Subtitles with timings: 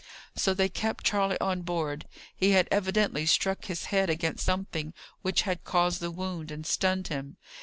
[0.35, 2.07] So they kept Charley on board.
[2.35, 7.09] He had evidently struck his head against something which had caused the wound, and stunned
[7.09, 7.37] him.